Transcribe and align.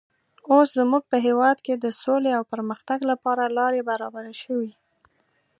اوس 0.53 0.67
زموږ 0.79 1.03
په 1.11 1.17
هېواد 1.27 1.57
کې 1.65 1.73
د 1.77 1.85
سولې 2.01 2.31
او 2.37 2.43
پرمختګ 2.53 2.99
لپاره 3.11 3.53
لارې 3.57 3.81
برابرې 3.89 4.35
شوې. 4.43 4.71